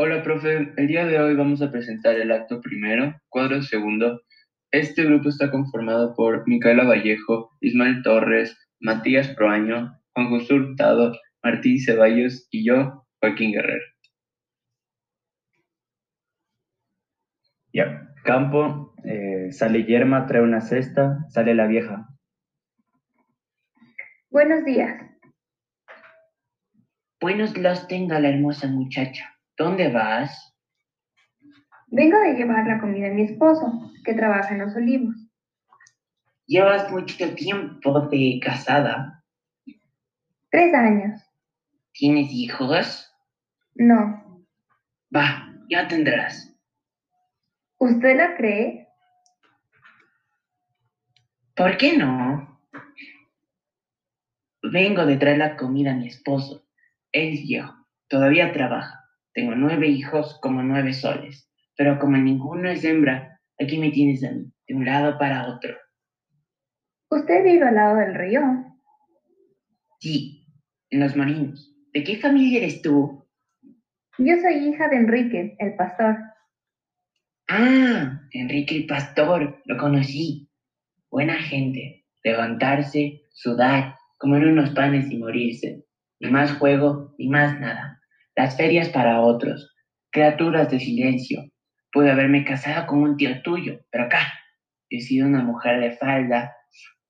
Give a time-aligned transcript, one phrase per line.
[0.00, 0.72] Hola, profe.
[0.76, 4.22] El día de hoy vamos a presentar el acto primero, cuadro segundo.
[4.70, 11.80] Este grupo está conformado por Micaela Vallejo, Ismael Torres, Matías Proaño, Juan José Hurtado, Martín
[11.80, 13.84] Ceballos y yo, Joaquín Guerrero.
[17.72, 22.06] Ya, campo, eh, sale yerma, trae una cesta, sale la vieja.
[24.30, 24.96] Buenos días.
[27.20, 29.37] Buenos los tenga la hermosa muchacha.
[29.58, 30.54] ¿Dónde vas?
[31.88, 35.16] Vengo de llevar la comida a mi esposo, que trabaja en los olivos.
[36.46, 39.24] ¿Llevas mucho tiempo de casada?
[40.50, 41.20] Tres años.
[41.92, 43.12] ¿Tienes hijos?
[43.74, 44.46] No.
[45.14, 46.56] Va, ya tendrás.
[47.78, 48.86] ¿Usted la cree?
[51.56, 52.60] ¿Por qué no?
[54.62, 56.64] Vengo de traer la comida a mi esposo.
[57.10, 57.74] Él es viejo,
[58.08, 59.07] todavía trabaja.
[59.34, 64.32] Tengo nueve hijos como nueve soles, pero como ninguno es hembra, aquí me tienes a
[64.32, 65.76] mí, de un lado para otro.
[67.10, 68.40] ¿Usted vive al lado del río?
[70.00, 70.46] Sí,
[70.90, 71.74] en los marinos.
[71.92, 73.26] ¿De qué familia eres tú?
[74.18, 76.16] Yo soy hija de Enrique, el pastor.
[77.48, 80.50] Ah, Enrique el pastor, lo conocí.
[81.10, 82.04] Buena gente.
[82.22, 85.84] Levantarse, sudar, comer unos panes y morirse.
[86.20, 87.97] Ni más juego, ni más nada.
[88.38, 89.74] Las ferias para otros.
[90.12, 91.42] Criaturas de silencio.
[91.90, 94.20] Pude haberme casado con un tío tuyo, pero acá
[94.90, 96.54] he sido una mujer de falda.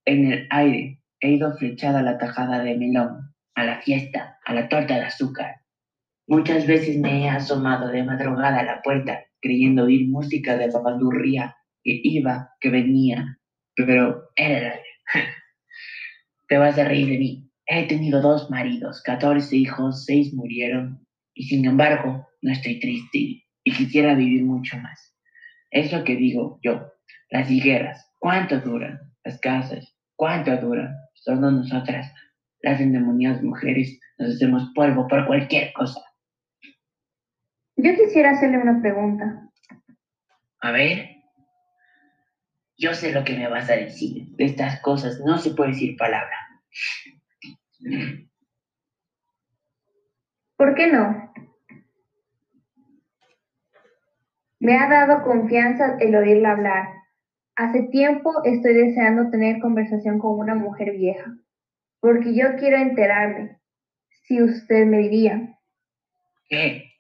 [0.07, 4.55] En el aire he ido flechada a la tajada de melón, a la fiesta, a
[4.55, 5.57] la torta de azúcar.
[6.27, 11.57] Muchas veces me he asomado de madrugada a la puerta creyendo oír música de papandurría
[11.85, 13.39] que iba, que venía,
[13.77, 14.81] pero era
[16.49, 17.51] Te vas a reír de mí.
[17.67, 21.07] He tenido dos maridos, catorce hijos, seis murieron,
[21.39, 25.17] y sin embargo no estoy triste y quisiera vivir mucho más.
[25.71, 26.91] Es lo que digo yo.
[27.31, 28.99] Las higueras, ¿cuánto duran?
[29.23, 30.97] Las casas, ¿cuánto duran?
[31.15, 32.13] Solo nosotras,
[32.61, 36.01] las endemoniadas mujeres, nos hacemos polvo por cualquier cosa.
[37.77, 39.49] Yo quisiera hacerle una pregunta.
[40.61, 41.19] A ver.
[42.77, 44.27] Yo sé lo que me vas a decir.
[44.37, 46.37] De estas cosas no se puede decir palabra.
[50.59, 51.33] ¿Por qué no?
[54.59, 56.89] Me ha dado confianza el oírla hablar.
[57.55, 61.33] Hace tiempo estoy deseando tener conversación con una mujer vieja,
[62.01, 63.61] porque yo quiero enterarme.
[64.25, 65.57] Si usted me diría.
[66.49, 66.91] ¿Qué?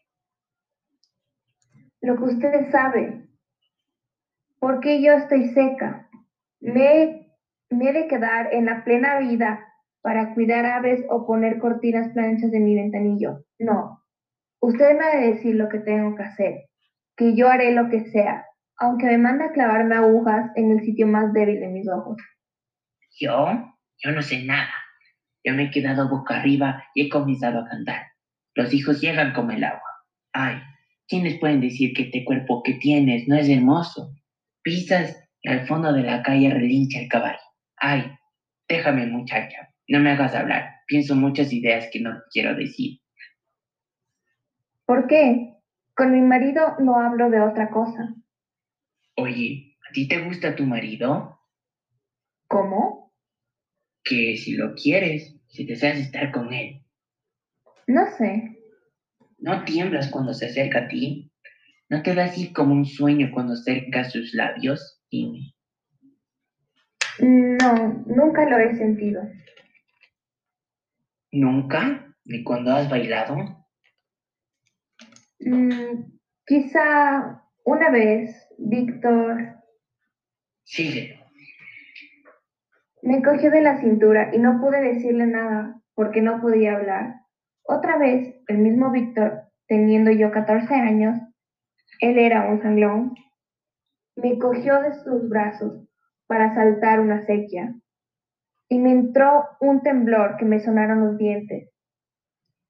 [2.00, 3.28] Lo que usted sabe.
[4.60, 6.08] ¿Por qué yo estoy seca?
[6.60, 7.34] Me,
[7.70, 9.67] me he de quedar en la plena vida
[10.03, 13.44] para cuidar aves o poner cortinas planchas de mi ventanillo.
[13.59, 14.03] No.
[14.60, 16.54] Usted me ha de decir lo que tengo que hacer,
[17.16, 18.44] que yo haré lo que sea,
[18.76, 22.16] aunque me manda a clavarme agujas en el sitio más débil de mis ojos.
[23.19, 23.47] ¿Yo?
[23.98, 24.72] Yo no sé nada.
[25.44, 28.06] Yo me he quedado boca arriba y he comenzado a cantar.
[28.54, 29.80] Los hijos llegan como el agua.
[30.32, 30.56] Ay,
[31.09, 34.12] ¿quiénes pueden decir que este cuerpo que tienes no es hermoso?
[34.62, 37.38] Pisas y al fondo de la calle relincha el caballo.
[37.76, 38.12] Ay,
[38.69, 40.76] déjame muchacha, no me hagas hablar.
[40.87, 43.00] Pienso muchas ideas que no quiero decir.
[44.87, 45.54] ¿Por qué?
[45.94, 48.15] Con mi marido no hablo de otra cosa.
[49.16, 51.41] Oye, ¿a ti te gusta tu marido?
[52.47, 53.12] ¿Cómo?
[54.04, 56.82] Que si lo quieres, si deseas estar con él.
[57.87, 58.59] No sé.
[59.38, 61.31] ¿No tiemblas cuando se acerca a ti?
[61.88, 65.03] ¿No te da así como un sueño cuando acerca sus labios?
[65.10, 65.54] Dime.
[67.19, 69.22] No, nunca lo he sentido.
[71.33, 72.15] ¿Nunca?
[72.25, 73.37] ¿Ni cuando has bailado?
[75.41, 79.56] Mm, quizá una vez, Víctor
[80.65, 81.19] Sigue.
[83.03, 87.15] me cogió de la cintura y no pude decirle nada porque no podía hablar.
[87.62, 91.19] Otra vez, el mismo Víctor, teniendo yo 14 años,
[92.01, 93.15] él era un sanglón,
[94.16, 95.86] me cogió de sus brazos
[96.27, 97.74] para saltar una sequía
[98.68, 101.70] y me entró un temblor que me sonaron los dientes.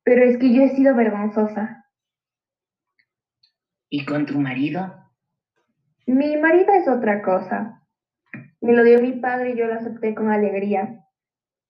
[0.05, 1.85] Pero es que yo he sido vergonzosa.
[3.91, 4.95] ¿Y con tu marido?
[6.07, 7.83] Mi marido es otra cosa.
[8.61, 11.05] Me lo dio mi padre y yo lo acepté con alegría.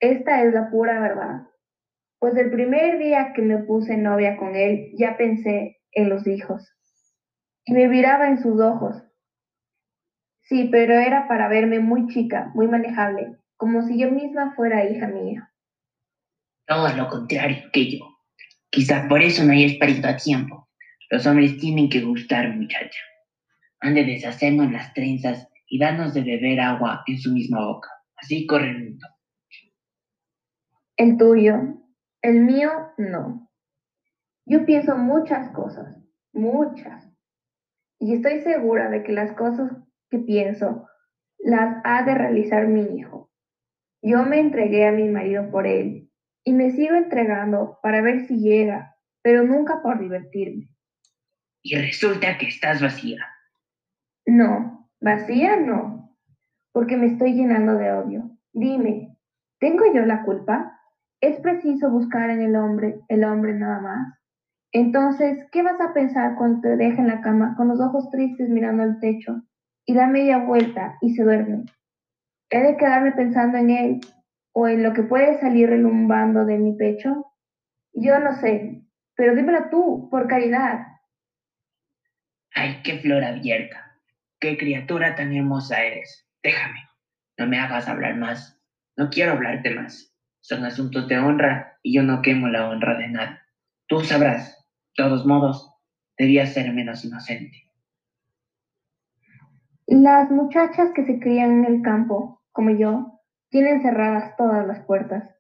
[0.01, 1.43] Esta es la pura verdad.
[2.19, 6.69] Pues el primer día que me puse novia con él, ya pensé en los hijos.
[7.65, 9.03] Y me miraba en sus ojos.
[10.43, 15.09] Sí, pero era para verme muy chica, muy manejable, como si yo misma fuera hija
[15.09, 15.53] mía.
[16.67, 18.07] Todo lo contrario que yo.
[18.71, 20.69] Quizá por eso no hayas parido a tiempo.
[21.11, 23.01] Los hombres tienen que gustar, muchacha.
[23.81, 27.91] Han de deshacernos las trenzas y darnos de beber agua en su misma boca.
[28.17, 29.07] Así corre el mundo.
[30.97, 31.55] El tuyo,
[32.23, 33.51] el mío, no.
[34.47, 35.97] Yo pienso muchas cosas,
[36.33, 37.11] muchas.
[37.99, 39.73] Y estoy segura de que las cosas
[40.11, 40.87] que pienso
[41.39, 43.28] las ha de realizar mi hijo.
[44.03, 46.11] Yo me entregué a mi marido por él
[46.45, 50.69] y me sigo entregando para ver si llega, pero nunca por divertirme.
[51.63, 53.19] Y resulta que estás vacía.
[54.27, 56.17] No, vacía no,
[56.73, 58.31] porque me estoy llenando de odio.
[58.53, 59.17] Dime,
[59.59, 60.81] ¿tengo yo la culpa?
[61.21, 64.19] ¿Es preciso buscar en el hombre el hombre nada más?
[64.73, 68.49] Entonces, ¿qué vas a pensar cuando te deja en la cama con los ojos tristes
[68.49, 69.43] mirando al techo
[69.87, 71.65] y da media vuelta y se duerme?
[72.51, 74.01] ¿He de quedarme pensando en él
[74.53, 77.33] o en lo que puede salir relumbando de mi pecho?
[77.93, 78.83] Yo no sé,
[79.15, 80.87] pero dímelo tú, por caridad.
[82.55, 84.01] Ay, qué flor abierta.
[84.41, 86.27] Qué criatura tan hermosa eres.
[86.43, 86.89] Déjame.
[87.37, 88.61] No me hagas hablar más.
[88.97, 90.15] No quiero hablarte más.
[90.41, 93.39] Son asuntos de honra y yo no quemo la honra de nadie.
[93.87, 94.57] Tú sabrás.
[94.97, 95.73] De todos modos,
[96.17, 97.57] debía ser menos inocente.
[99.87, 105.35] Las muchachas que se crían en el campo, como yo, tienen cerradas todas las puertas.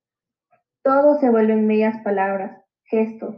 [0.82, 3.37] Todo se vuelve en medias palabras, gestos,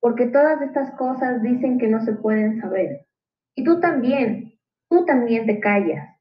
[0.00, 3.06] porque todas estas cosas dicen que no se pueden saber.
[3.54, 4.58] Y tú también,
[4.88, 6.16] tú también te callas.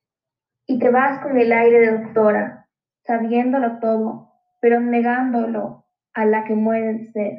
[0.68, 2.70] Y te vas con el aire de doctora,
[3.06, 4.32] sabiéndolo todo,
[4.62, 7.34] pero negándolo a la que muere de sed.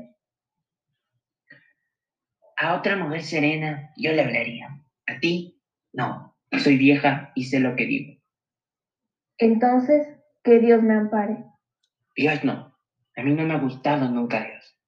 [2.57, 4.81] A otra mujer serena yo le hablaría.
[5.07, 5.61] A ti,
[5.93, 6.35] no.
[6.53, 8.16] Soy vieja y sé lo que digo.
[9.39, 10.07] Entonces,
[10.43, 11.45] que Dios me ampare.
[12.17, 12.75] Dios no.
[13.17, 14.79] A mí no me ha gustado nunca Dios.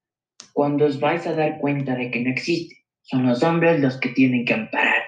[0.53, 4.11] Cuando os vais a dar cuenta de que no existe, son los hombres los que
[4.11, 5.03] tienen que amparar.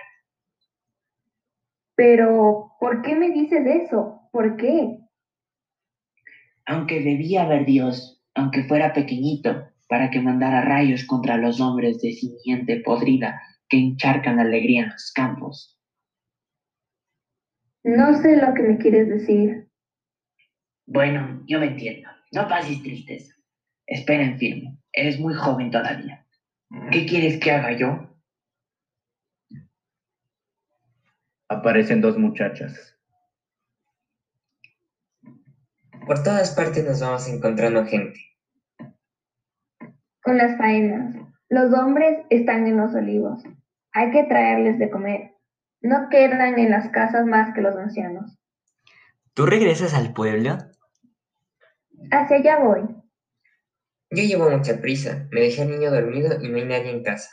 [1.95, 4.29] Pero, ¿por qué me dices eso?
[4.33, 4.99] ¿Por qué?
[6.67, 12.13] Aunque debía haber Dios, aunque fuera pequeñito, para que mandara rayos contra los hombres de
[12.13, 15.80] simiente podrida que encharcan la alegría en los campos.
[17.83, 19.69] No sé lo que me quieres decir.
[20.87, 22.09] Bueno, yo me entiendo.
[22.33, 23.35] No pases tristeza.
[23.87, 24.79] Espera en firme.
[24.93, 26.27] Eres muy joven todavía.
[26.91, 28.11] ¿Qué quieres que haga yo?
[31.49, 32.97] Aparecen dos muchachas.
[36.07, 38.19] Por todas partes nos vamos encontrando gente.
[40.23, 41.17] Con las faenas.
[41.49, 43.43] Los hombres están en los olivos.
[43.93, 45.35] Hay que traerles de comer.
[45.83, 48.39] No quedan en las casas más que los ancianos.
[49.35, 50.59] ¿Tú regresas al pueblo?
[52.11, 52.81] Hacia allá voy.
[54.11, 55.29] Yo llevo mucha prisa.
[55.31, 57.31] Me dejé al niño dormido y no hay nadie en casa.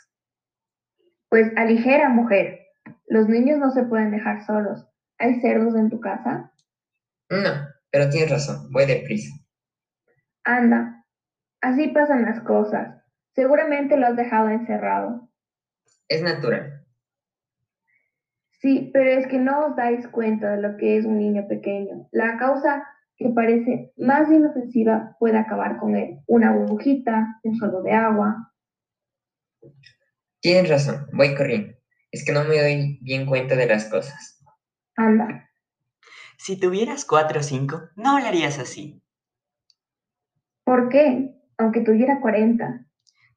[1.30, 2.60] Pues aligera, mujer.
[3.08, 4.86] Los niños no se pueden dejar solos.
[5.18, 6.54] ¿Hay cerdos en tu casa?
[7.30, 8.72] No, pero tienes razón.
[8.72, 9.34] Voy deprisa.
[10.44, 11.04] Anda.
[11.62, 13.04] Así pasan las cosas.
[13.34, 15.30] Seguramente lo has dejado encerrado.
[16.08, 16.87] Es natural.
[18.60, 22.08] Sí, pero es que no os dais cuenta de lo que es un niño pequeño.
[22.12, 26.20] La causa que parece más inofensiva puede acabar con él.
[26.28, 28.54] Una burbujita, un sorbo de agua.
[30.40, 31.08] Tienes razón.
[31.14, 31.74] Voy corriendo.
[32.12, 34.44] Es que no me doy bien cuenta de las cosas.
[34.96, 35.50] Anda.
[36.38, 39.02] Si tuvieras cuatro o cinco, no hablarías así.
[40.64, 41.36] ¿Por qué?
[41.58, 42.86] Aunque tuviera 40.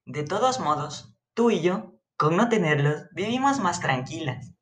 [0.04, 4.54] De todos modos, tú y yo, con no tenerlos, vivimos más tranquilas.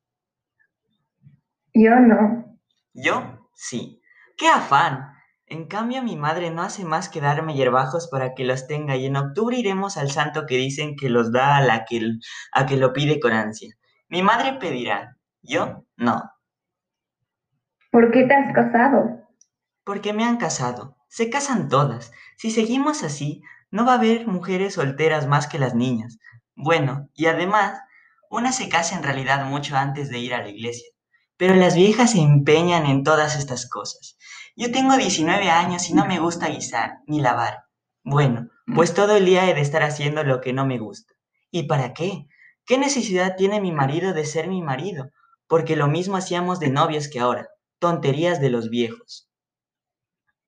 [1.81, 2.59] Yo no.
[2.93, 4.01] Yo, sí.
[4.37, 5.13] ¡Qué afán!
[5.45, 9.05] En cambio, mi madre no hace más que darme hierbajos para que los tenga y
[9.05, 12.01] en octubre iremos al santo que dicen que los da a la que,
[12.53, 13.73] a que lo pide con ansia.
[14.09, 16.21] Mi madre pedirá, yo no,
[17.91, 19.19] ¿Por qué te has casado?
[19.83, 20.97] porque me han casado.
[21.07, 22.11] Se casan todas.
[22.37, 26.19] Si seguimos así, no va a haber mujeres solteras más que las niñas.
[26.55, 27.81] Bueno, y además,
[28.29, 30.87] una se casa en realidad mucho antes de ir a la iglesia.
[31.39, 34.17] Pero las viejas se empeñan en todas estas cosas.
[34.57, 37.63] Yo tengo 19 años y no me gusta guisar ni lavar.
[38.03, 41.13] Bueno, pues todo el día he de estar haciendo lo que no me gusta.
[41.49, 42.27] ¿Y para qué?
[42.65, 45.11] ¿Qué necesidad tiene mi marido de ser mi marido?
[45.47, 47.47] Porque lo mismo hacíamos de novios que ahora.
[47.79, 49.31] Tonterías de los viejos.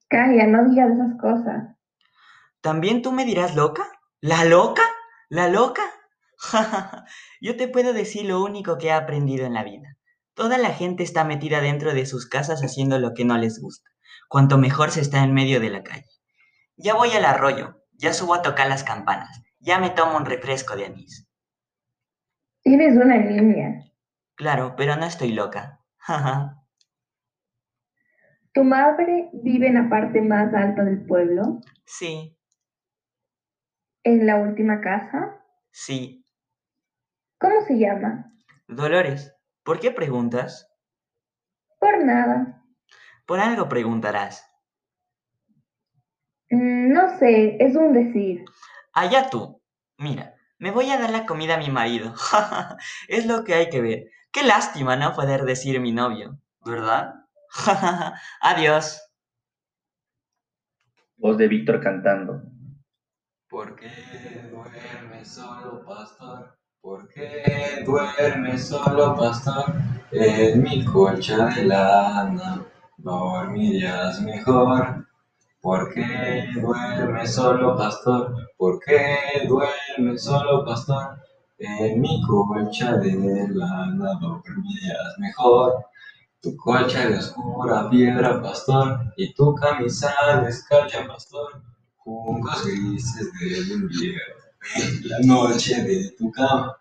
[0.10, 1.78] Calla, no digas esas cosas.
[2.60, 3.90] ¿También tú me dirás loca?
[4.20, 4.84] ¿La loca?
[5.30, 5.84] ¿La loca?
[7.40, 9.96] Yo te puedo decir lo único que he aprendido en la vida.
[10.34, 13.90] Toda la gente está metida dentro de sus casas haciendo lo que no les gusta,
[14.30, 16.08] cuanto mejor se está en medio de la calle.
[16.78, 20.76] Ya voy al arroyo, ya subo a tocar las campanas, ya me tomo un refresco
[20.76, 21.28] de anís.
[22.64, 23.84] Eres una niña.
[24.36, 25.80] Claro, pero no estoy loca.
[28.54, 31.62] ¿Tu madre vive en la parte más alta del pueblo?
[31.86, 32.38] Sí,
[34.04, 35.44] ¿En la última casa?
[35.72, 36.26] sí.
[37.40, 38.34] ¿Cómo se llama?
[38.68, 40.70] Dolores, ¿por qué preguntas?
[41.80, 42.64] Por nada.
[43.26, 44.46] Por algo preguntarás.
[46.52, 48.46] Mm, No sé, es un decir.
[48.94, 49.62] Allá tú.
[49.98, 52.14] Mira, me voy a dar la comida a mi marido.
[53.08, 54.06] es lo que hay que ver.
[54.32, 57.16] Qué lástima no poder decir mi novio, ¿verdad?
[58.42, 59.02] Adiós.
[61.16, 62.42] Voz de Víctor cantando.
[63.50, 63.88] ¿Por qué
[64.52, 66.58] duermes solo, pastor?
[66.82, 69.74] ¿Por qué duermes solo, pastor?
[70.12, 72.66] En mi colcha de lana
[72.98, 75.08] dormirías mejor.
[75.62, 78.36] ¿Por qué duermes solo, pastor?
[78.58, 81.20] ¿Por qué duermes solo, pastor?
[81.60, 85.86] En mi colcha de lana dormirías mejor.
[86.42, 90.12] Tu colcha de oscura piedra, pastor, y tu camisa
[90.44, 91.62] descalza, pastor
[92.04, 94.41] juncos grises del invierno,
[95.04, 96.78] la noche de tu cama.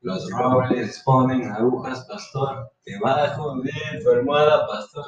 [0.00, 5.06] Los robles ponen agujas, pastor, debajo de tu almohada, pastor.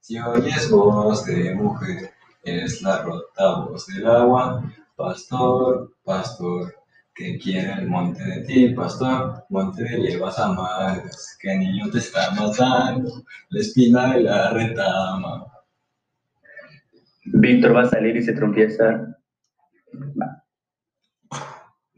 [0.00, 2.12] Si oyes voz de mujer,
[2.42, 4.62] es la rota voz del agua.
[4.96, 6.74] Pastor, pastor,
[7.14, 12.30] que quiere el monte de ti, pastor, monte de hierbas amargas, que niño te está
[12.32, 15.46] matando, la espina de la retama.
[17.24, 19.16] Víctor va a salir y se tropieza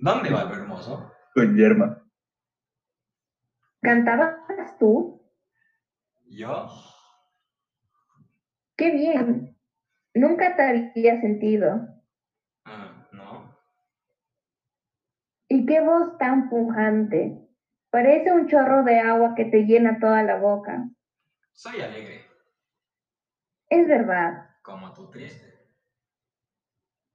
[0.05, 1.11] ¿Dónde va lo hermoso?
[1.35, 1.99] con Yerma.
[3.83, 5.21] ¿Cantabas tú?
[6.29, 6.69] ¿Yo?
[8.77, 9.57] ¡Qué bien!
[10.15, 10.63] Nunca te
[10.95, 11.89] había sentido.
[12.65, 13.55] Ah, no.
[15.49, 17.39] ¿Y qué voz tan pujante?
[17.91, 20.87] Parece un chorro de agua que te llena toda la boca.
[21.53, 22.27] Soy alegre,
[23.69, 25.53] Es verdad, como tú triste.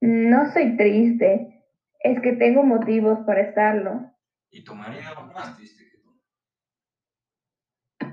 [0.00, 1.59] no soy triste,
[2.00, 4.02] es que tengo motivos para estarlo.
[4.50, 6.20] Y tu marido más triste que tú.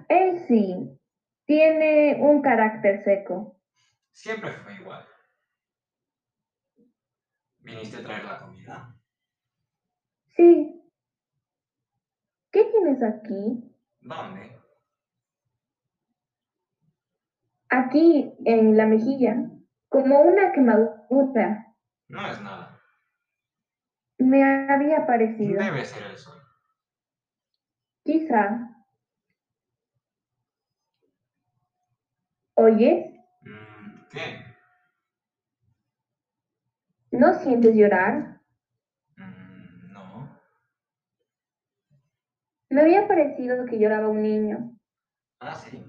[0.10, 1.00] Él sí,
[1.46, 3.58] tiene un carácter seco.
[4.12, 5.06] Siempre fue igual.
[7.60, 8.96] ¿Viniste a traer la comida?
[10.36, 10.82] Sí.
[12.51, 13.63] ¿Qué tienes aquí?
[14.01, 14.58] ¿Dónde?
[17.70, 19.36] Aquí, en la mejilla,
[19.89, 21.75] como una quemadura.
[22.08, 22.57] No es nada.
[24.20, 25.60] Me había parecido.
[25.62, 26.40] Debe ser el sol.
[28.06, 28.42] Quizá.
[32.56, 33.04] ¿Oyes?
[33.46, 34.36] Mm, ¿Qué?
[37.12, 38.40] ¿No sientes llorar?
[39.18, 40.28] Mm, no.
[42.70, 44.72] Me había parecido que lloraba un niño,
[45.40, 45.82] Ah, sí.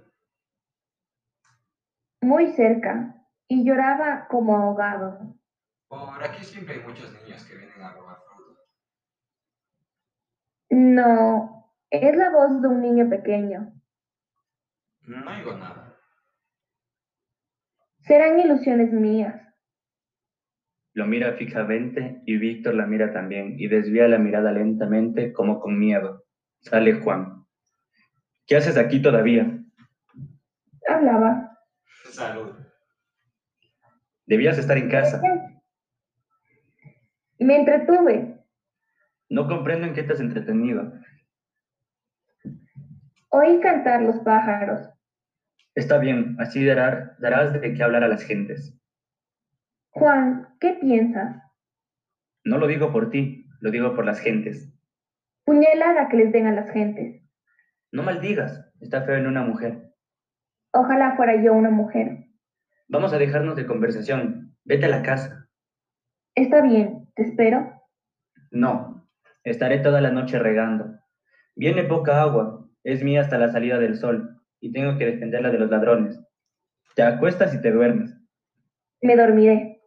[2.21, 5.17] muy cerca, y lloraba como ahogado.
[5.89, 8.61] Por aquí siempre hay muchos niños que vienen a robar fruta.
[10.71, 13.73] No, es la voz de un niño pequeño.
[15.01, 15.99] No oigo nada.
[18.01, 19.43] Serán ilusiones mías.
[20.93, 25.79] Lo mira fijamente y Víctor la mira también y desvía la mirada lentamente como con
[25.79, 26.27] miedo.
[26.61, 27.47] Sale Juan.
[28.47, 29.63] ¿Qué haces aquí todavía?
[30.87, 31.57] Hablaba.
[32.11, 32.55] Salud.
[34.27, 35.23] Debías estar en casa.
[37.39, 38.45] Me entretuve.
[39.29, 40.93] No comprendo en qué te has entretenido.
[43.31, 44.89] Oí cantar los pájaros.
[45.75, 48.75] Está bien, así dará- darás de qué hablar a las gentes.
[49.91, 51.37] Juan, ¿qué piensas?
[52.45, 54.73] No lo digo por ti, lo digo por las gentes.
[55.45, 57.23] Puñalada que les den a las gentes.
[57.93, 59.93] No maldigas, está feo en una mujer.
[60.73, 62.27] Ojalá fuera yo una mujer.
[62.89, 64.57] Vamos a dejarnos de conversación.
[64.65, 65.49] Vete a la casa.
[66.35, 67.73] Está bien, te espero.
[68.53, 69.05] No,
[69.43, 71.01] estaré toda la noche regando.
[71.57, 75.59] Viene poca agua, es mía hasta la salida del sol, y tengo que defenderla de
[75.59, 76.21] los ladrones.
[76.95, 78.17] Te acuestas y te duermes.
[79.03, 79.78] Me dormiré.